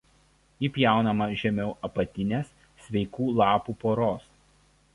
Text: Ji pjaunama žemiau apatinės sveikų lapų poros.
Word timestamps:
Ji 0.63 0.69
pjaunama 0.77 1.27
žemiau 1.41 1.75
apatinės 1.89 2.49
sveikų 2.87 3.29
lapų 3.43 3.77
poros. 3.85 4.29